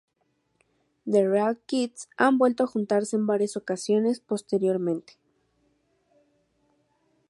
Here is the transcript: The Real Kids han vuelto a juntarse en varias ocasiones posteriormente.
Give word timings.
The 1.05 1.27
Real 1.29 1.57
Kids 1.67 2.09
han 2.17 2.39
vuelto 2.39 2.63
a 2.63 2.65
juntarse 2.65 3.15
en 3.17 3.27
varias 3.27 3.55
ocasiones 3.55 4.19
posteriormente. 4.19 5.19